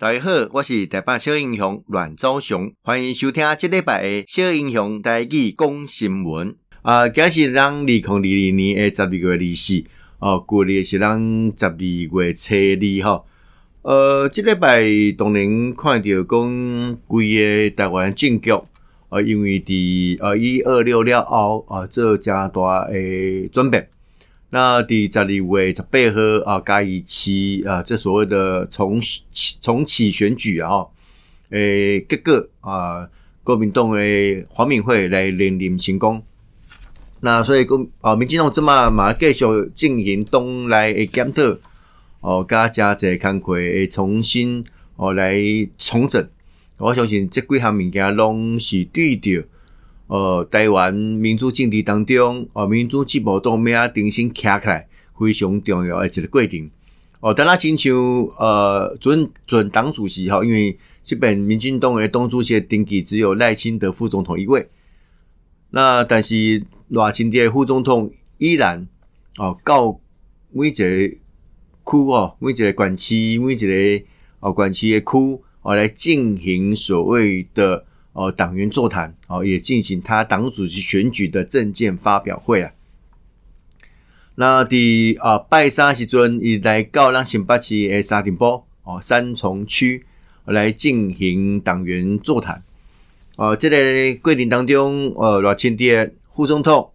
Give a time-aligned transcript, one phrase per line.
[0.00, 6.56] 大家好，我是台北小英雄阮昭雄，欢迎收听这礼拜的小英雄台语讲新闻。
[6.80, 9.84] 啊，今日是咱二零二二年的十二月二十四，
[10.18, 11.20] 哦，过年是咱
[11.54, 13.24] 十二月初二哈。
[13.82, 14.82] 呃，这礼拜
[15.18, 18.52] 当然看到讲规个台湾政局，
[19.10, 23.86] 呃，因为伫呃一二六了后，啊，做加大诶转变。
[24.52, 29.22] 那伫十二月十八号啊，嘉义市啊，这所谓的重启
[29.60, 30.86] 重启选举啊，
[31.50, 33.08] 诶，结果啊，
[33.44, 36.20] 国民党诶黄敏惠来连任成功。
[37.20, 41.42] 那所以国啊，民进党这么嘛继续进行党内诶检讨，
[42.20, 44.64] 哦，加加这工作诶重新
[44.96, 45.36] 哦来
[45.78, 46.28] 重整。
[46.78, 49.44] 我相信这几项物件拢是对的。
[50.10, 56.68] 呃，台湾民主政治当中，哦，民主进步党咩啊，重新站起来非常重要的一个过程。
[57.20, 57.94] 哦，当然亲像
[58.36, 64.68] 呃，准准党主席哈，因为这本民进党诶党主席登记只有赖清德副总统一位。
[65.70, 68.88] 那但是赖清德副总统依然
[69.38, 70.00] 哦，到
[70.50, 71.16] 每一个区
[71.84, 74.04] 哦，每一个管区，每一个
[74.40, 77.84] 哦管区诶区哦来进行所谓的。
[78.12, 82.72] 哦，党员座谈哦，也进行他党主席选举的政见发表会啊。
[84.34, 90.04] 那第啊拜三时阵，伊来到咱新北市诶沙田埔哦三重区
[90.44, 92.62] 来进行党员座谈。
[93.36, 96.90] 哦，这个过程当中，呃，赖清德副总统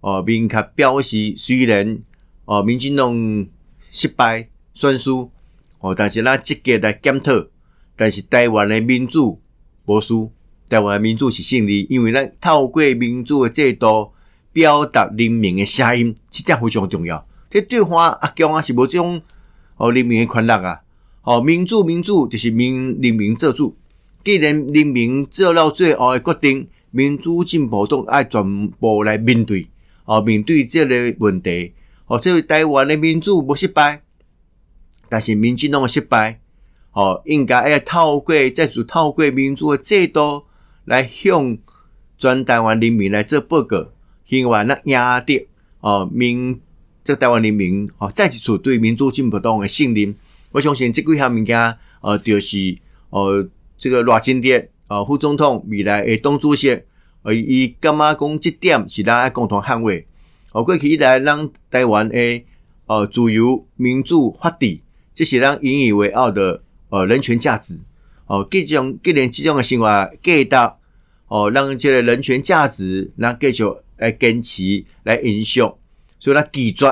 [0.00, 1.98] 哦明确表示，虽然
[2.44, 3.46] 哦民进党
[3.90, 5.30] 失败算输
[5.78, 7.46] 哦，但是咱积极来检讨，
[7.96, 9.40] 但是台湾的民主
[9.86, 10.30] 无输。
[10.70, 14.12] 台湾民主是胜利，因为咱透过民主的制度
[14.52, 17.26] 表达人民的声音，实际非常重要。
[17.50, 19.20] 这对话啊，讲啊是无种
[19.76, 20.80] 哦，人民的权利啊，
[21.24, 23.76] 哦，民主民主就是民人民做主。
[24.22, 29.66] 既然人民做了最后的决定，民主进步党爱全部来面对
[30.04, 31.72] 哦，面对这个问题
[32.06, 34.02] 哦，这位台湾的民主无失败，
[35.08, 36.38] 但是民进党的失败
[36.92, 40.44] 哦，应该要透过再次透过民主的制度。
[40.90, 41.56] 来向
[42.18, 43.92] 全台湾人民来做报告，
[44.24, 45.46] 希望那赢得
[45.78, 46.60] 哦民
[47.04, 50.12] 这台湾人民哦再一次对民主进步党的信任。
[50.50, 52.76] 我相信这几项物件呃，就是
[53.10, 54.48] 呃这个赖清德
[54.88, 56.82] 呃副总统未来的党主席，
[57.22, 60.08] 呃伊感觉讲这点是大家共同捍卫。
[60.50, 62.42] 哦，过去以来咱台湾的
[62.86, 64.80] 呃自由民主法治，
[65.14, 67.78] 这是咱引以为傲的呃人权价值。
[68.26, 70.78] 哦，这种既然这种的生活给到。
[71.30, 73.64] 哦，让这个人权价值，让继续
[73.98, 75.72] 来坚持来影响，
[76.18, 76.86] 所以他拒绝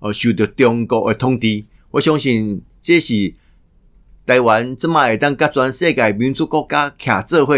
[0.00, 1.64] 哦受到中国的统治。
[1.92, 3.32] 我相信这是
[4.26, 7.54] 台湾这么会当甲全世界民主国家徛做伙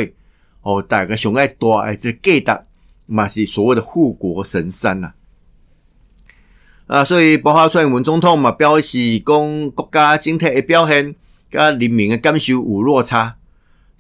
[0.61, 2.63] 哦，大家上爱大诶这价值，
[3.07, 5.15] 嘛是所谓的护国神山呐。
[6.89, 11.15] 啊，所以包括蔡英文总统嘛表示，讲国家整体的表现，
[11.51, 13.39] 甲人民的感受有落差。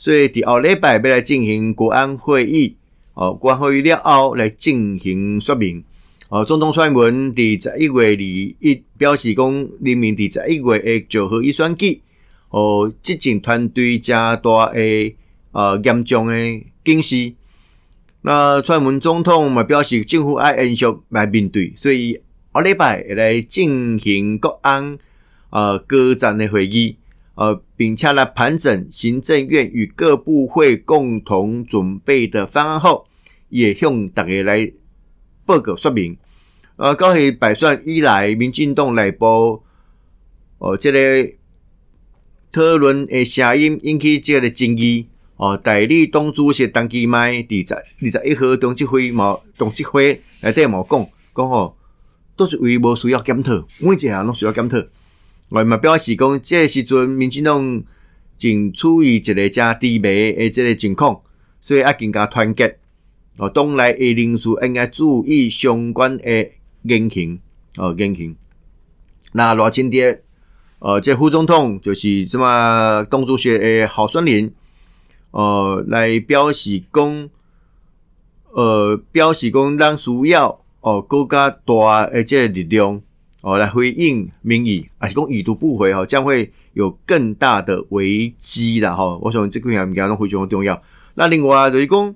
[0.03, 2.75] 所以第二礼拜要来进行国安会议，
[3.15, 5.85] 哦，国安会议了后来进行说明。
[6.29, 9.49] 哦，总统蔡文伫十一月二一表示讲，
[9.81, 12.03] 人民伫十一月会九合一选举，
[12.49, 15.15] 哦，执政团队加大诶，
[15.53, 17.35] 呃，严重诶警示。
[18.23, 22.19] 那蔡文总统嘛表示，政府爱延续来面对，所以
[22.51, 24.99] 后礼拜来进行国安，
[25.51, 26.97] 呃，各站的会议。
[27.35, 33.07] 呃，并且来盘整行政院与各部会共同准备的方案后，
[33.49, 34.71] 也向大家来
[35.47, 36.17] 报告说明。
[36.77, 39.63] 呃，高雄百选以来，民进党内部
[40.59, 41.33] 哦，这个
[42.53, 45.07] 讨论的声音引起这个争议。
[45.37, 51.05] 哦，代理党主席陈其迈伫十二十一号中执会嘛，中执会来对嘛讲
[51.35, 51.75] 讲哦，
[52.37, 54.77] 都是为无需要检讨，每一项拢需要检讨。
[55.55, 57.83] 我嘛表示讲，这个时阵民进党
[58.39, 61.21] 正处于一个加低迷的这个情况，
[61.61, 62.79] 所以要更加团结。
[63.37, 66.51] 哦，党内的人士应该注意相关的
[66.85, 67.39] 言行
[67.77, 68.35] 哦，言行。
[69.33, 70.21] 那罗清德，
[70.79, 74.55] 呃，这副总统就是这么党主席的候选人，
[75.33, 77.29] 呃，来表示讲，
[78.53, 83.03] 呃，表示讲，咱需要哦，更加大的这个力量。
[83.43, 89.19] 哦，来回应民意，还是讲已读不回哈，将会有更大的危机了哈。
[89.21, 90.81] 我想这个项目都非常重要。
[91.15, 92.15] 那另外就是讲，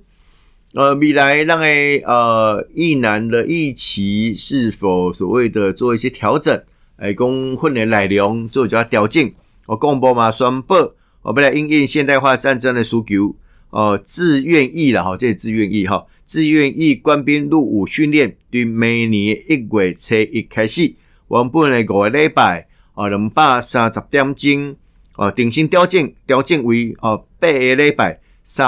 [0.74, 6.62] 呃，未来让诶呃，役男的役期是否所谓的做一些调整，
[6.96, 9.32] 来讲婚礼内容做一下调整。
[9.66, 10.74] 我公布嘛宣布，
[11.22, 13.34] 哦，不来应应现代化战争的需求，
[13.70, 20.94] 哦，自愿役了哈，这是自愿役哈，自愿役官兵入伍训练，对每年一月初一开始，
[21.28, 24.76] 原本的五个礼拜，哦，两百三十点钟，
[25.16, 28.64] 哦，重新调整，调整为哦八个礼拜，三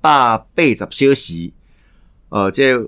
[0.00, 1.52] 百八十小时，
[2.28, 2.80] 哦，这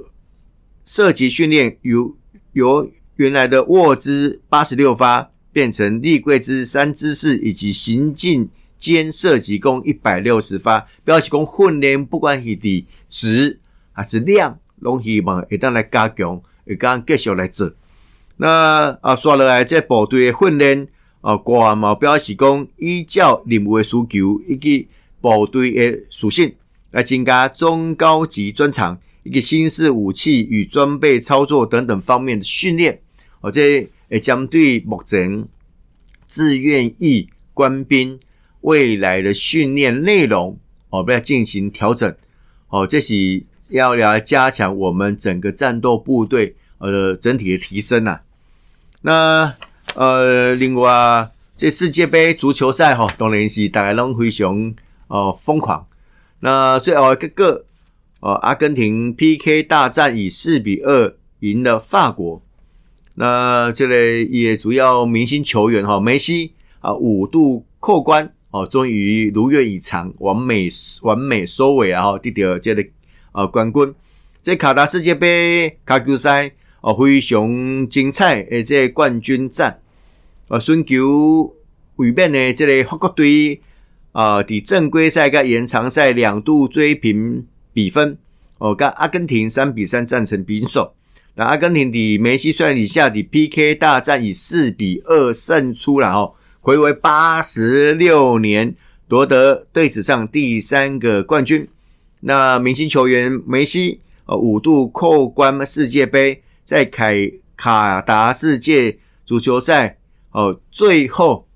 [0.85, 2.15] 射击训练由
[2.53, 13.59] 由原来的沃兹八十六发变成立桂枝三姿势，以及行进间射击共一百六十发，表示讲训练不管是的质
[13.93, 17.73] 还是量，拢希望会当来加强，会当继续来做。
[18.39, 20.89] 那啊，刷落来这部队的训练
[21.21, 24.89] 啊，挂嘛表示讲依照任务的需求以及
[25.21, 26.55] 部队的属性
[26.91, 28.99] 来增加中高级专长。
[29.25, 33.03] 一个新式武器与装备操作等等方面的训练，
[33.43, 35.47] 哦，这也将对目前
[36.25, 38.19] 自愿役官兵
[38.63, 40.59] 未来的训练内容
[40.89, 42.15] 哦，不要进行调整，
[42.69, 48.21] 哦，这是要来加强我们整个战斗部队呃整体的提升呐、啊。
[49.09, 49.55] 那
[49.95, 54.75] 呃，另外这世界杯足球赛哈，当然是大家拢非常
[55.07, 55.87] 哦疯狂。
[56.41, 57.65] 那最后一个。
[58.21, 62.43] 哦，阿根廷 PK 大战以四比二赢了法国。
[63.15, 70.69] 那这里也主要明星球员哈，梅西啊五度扣关哦，终于如愿以偿，完美
[71.03, 72.03] 完美收尾啊！
[72.03, 72.85] 哈，得到这个
[73.31, 73.95] 啊冠军。
[74.43, 79.81] 这卡达世界杯卡球赛哦，非常精彩诶，这冠军战
[80.49, 81.55] 啊，寻求
[81.97, 83.61] 卫冕的这个法国队
[84.13, 87.47] 啊，伫正规赛跟延长赛两度追平。
[87.71, 88.19] 比分
[88.59, 90.95] 哦，跟阿根廷三比三战成平手。
[91.37, 98.75] 那阿根廷的梅西率领下的 PK 大战以四比二胜出了哦，回归八十六年
[99.07, 101.69] 夺得队史上第三个冠军。
[102.21, 109.97] 那明星球员梅西哦，五度扣关世界杯，在凯卡达世界足球赛
[110.33, 111.49] 哦，最后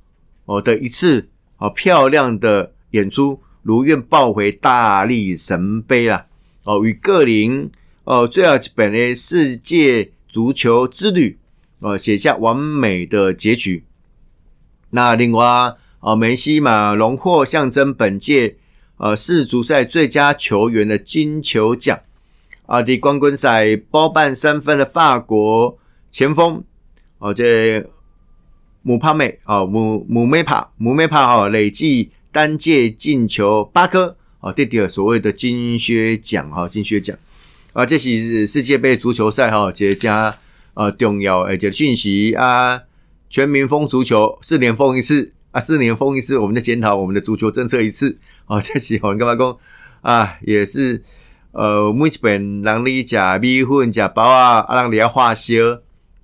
[0.47, 1.29] 哦的一次
[1.59, 3.43] 哦漂亮的演出。
[3.61, 6.25] 如愿抱回大力神杯啦！
[6.65, 7.71] 哦，与个林
[8.05, 11.39] 哦最后一本的世界足球之旅
[11.81, 13.85] 哦，写下完美的结局。
[14.89, 15.45] 那另外
[16.01, 18.57] 哦，梅西嘛荣获象征本届
[18.97, 22.01] 呃世足赛最佳球员的金球奖
[22.73, 22.83] 啊！
[22.83, 25.77] 在冠军赛包办三分的法国
[26.11, 26.65] 前锋
[27.19, 27.85] 哦，这
[28.81, 32.11] 姆帕梅哦姆姆梅帕姆梅帕哦累计。
[32.33, 37.15] 单届进球八颗啊，得到所谓的金靴奖哈，金靴奖
[37.75, 40.35] 啊，这是世界杯足球赛哈，这加
[40.73, 42.81] 呃重要而且讯息啊，
[43.29, 48.17] 全民疯足球，四年疯一次啊，四年疯一次，我们在检讨我们的足球政策一次
[48.47, 49.59] 啊，这是我们干嘛讲
[50.01, 51.03] 啊，也是
[51.53, 55.55] 呃，每一本让你吃米粉食包啊，啊人咧要化烧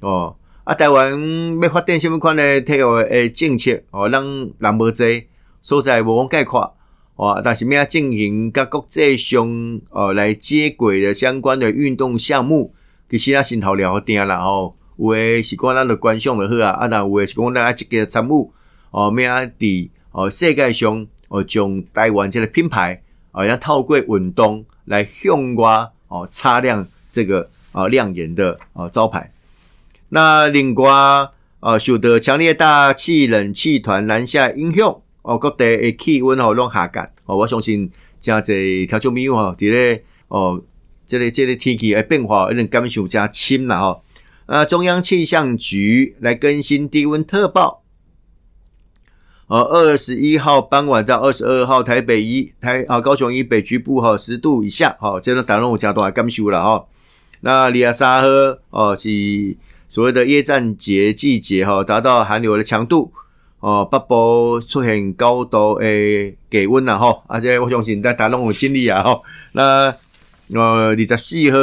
[0.01, 4.25] 哦，啊台湾要发展什么款的体育诶政策哦，让
[4.59, 5.27] 人无济。
[5.61, 6.77] 所在无法概括，
[7.17, 12.73] 哦，但是咩进行甲国际上哦来接轨的相关的运动项目，
[13.11, 18.51] 其实啊心头了定啦吼，有诶是讲咱的观赏就好啊，啊那有诶是讲咱爱积极参与，
[18.93, 23.03] 哦咩啊伫哦世界上哦将台湾这个品牌，
[23.39, 29.33] 好像透过运动来向外哦擦亮这个啊亮眼的啊招牌。
[30.09, 30.91] 那另外
[31.61, 35.01] 啊受到强烈大气冷气团南下影响。
[35.23, 40.59] 哦，各地的气温哦拢下降，哦，我相信真侪听众朋友吼，伫咧哦，
[41.07, 44.03] 这个这个天气诶变化，有点感受加深啦吼。
[44.47, 47.83] 啊，中央气象局来更新低温特报。
[49.49, 56.87] 呃，二十一号傍晚到二十二号，台北以台啊高雄以北局部哈十度以下，吼，这个当然有加大感受了吼。
[57.41, 58.29] 那二十三号
[58.71, 59.09] 哦是
[59.89, 63.11] 所谓的夜战节季节哈，达到寒流的强度。
[63.61, 69.25] 哦，北部出现高度诶低温啦吼，而且我相信大家拢有经历啊吼。
[69.53, 69.93] 那
[70.53, 71.59] 呃二十四号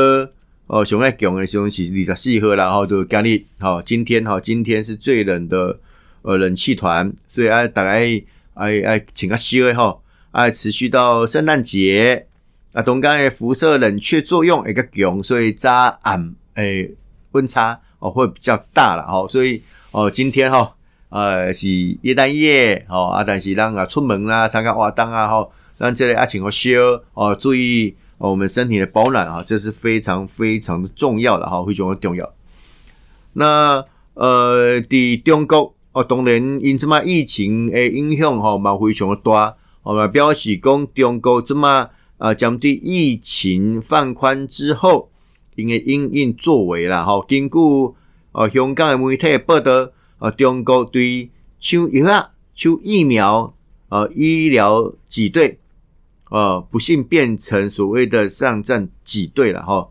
[0.67, 5.77] 哦，上爱强诶时阵是二十四号啦吼，就今日吼，今天吼，今天是最冷的
[6.25, 10.01] 呃冷气团，所以啊，大家爱爱请个休诶吼，
[10.31, 12.27] 爱持续到圣诞节。
[12.73, 16.93] 啊，东港诶辐射冷却作用会较强，所以早暗诶
[17.31, 20.73] 温差哦会比较大啦吼，所以哦今天吼。
[21.09, 21.69] 呃，是
[22.01, 32.33] 耶诞夜吼啊，但是让啊出门啦，参加活动啊吼，咱这里啊请个休哦，注意我们身体的保暖啊，这是非常非常的重要的哈，非常重要。
[33.33, 45.09] 那呃，伫中国哦，当然因这么疫情诶影响吼，嘛非常的大我们表示讲中国这么啊，针对疫情放宽之后，
[45.55, 47.05] 应该因应作为啦。
[47.05, 47.57] 吼，根据
[48.33, 51.29] 哦香港的媒体报道，哦，中国对
[51.61, 53.55] 像药啊、像疫苗、
[53.87, 55.59] 呃医疗挤兑，
[56.29, 59.87] 呃，不幸变成所谓的上战挤兑了哈。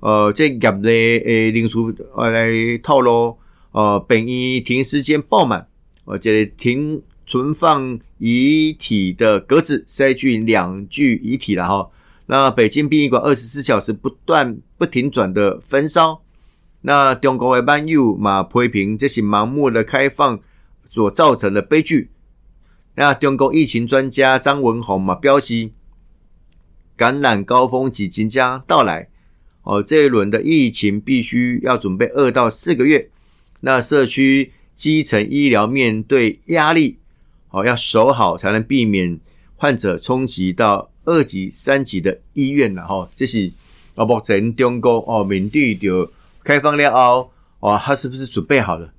[0.00, 1.78] 呃，这业内诶人士
[2.14, 3.38] 来透露，
[3.76, 5.68] 呃，本医停尸间爆满，
[6.06, 11.90] 呃，这里停存放遗体的格子塞进两具遗体了哈。
[12.24, 16.22] 那北京殡仪馆二十四小时不断不停转的焚烧，
[16.80, 20.40] 那中国的网友嘛批评这些盲目的开放
[20.86, 22.10] 所造成的悲剧。
[22.94, 25.68] 那中国疫情专家张文宏嘛表示，
[26.96, 29.10] 感染高峰即将到来。
[29.64, 33.10] 哦，这一轮的疫情必须要准备二到四个月，
[33.60, 36.98] 那社区基层医疗面对压力，
[37.50, 39.18] 哦，要守好才能避免
[39.56, 43.08] 患者冲击到二级、三级的医院了哈。
[43.14, 43.50] 这是
[43.94, 46.10] 啊，目前中国哦面对着
[46.44, 48.92] 开放了后，哦，他是不是准备好了？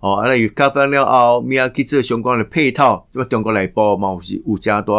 [0.00, 4.98] 哦，那有开放了后，我们要去做相关的配套，那么中国内部嘛是有加多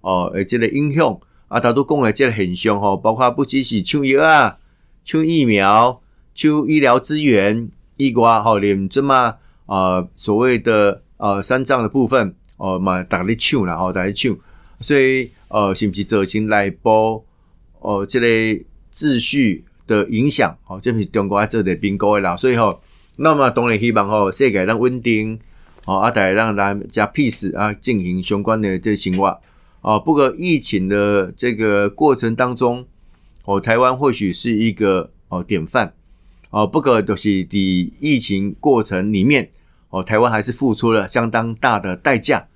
[0.00, 1.18] 哦，而，这个影响。
[1.48, 4.56] 啊，大家都讲的这个现象吼，包括不只是抢药啊、
[5.04, 6.00] 抢疫苗、
[6.32, 7.68] 抢医疗资源，
[8.00, 9.34] 以外吼连这么
[9.66, 14.34] 啊所谓的呃三藏的部分哦嘛，大家咧抢啦吼，大家抢，
[14.80, 17.24] 所以呃是不是造成内部
[17.80, 18.26] 哦这个
[18.92, 20.56] 秩序的影响？
[20.66, 22.80] 哦，这是中国在做的评估的啦，所以吼，
[23.16, 25.38] 那么当然希望吼世界让稳定，
[25.86, 29.40] 哦啊，大家让咱加 peace 啊，进行相关的这个生活。
[29.82, 32.84] 啊，不过疫情的这个过程当中，
[33.44, 35.94] 哦，台湾或许是一个哦典范，
[36.50, 37.56] 哦，不过都是在
[38.00, 39.50] 疫情过程里面，
[39.88, 42.46] 哦，台湾还是付出了相当大的代价，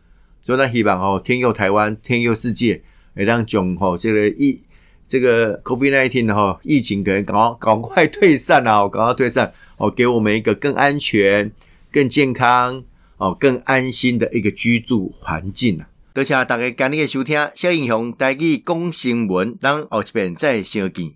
[0.43, 2.83] 所以呢，希望哦，天佑台湾，天佑世界，
[3.17, 4.61] 也让囧吼这个疫
[5.07, 11.53] 这个 COVID-19 的哈疫情可能赶赶快退散啊，赶快退散，哦，给我们一个更安全、
[11.93, 12.83] 更健康、
[13.17, 15.89] 哦更安心的一个居住环境啊。
[16.13, 21.13] 多谢大家今日的收听，小英雄带去讲新闻，咱后一遍再相见。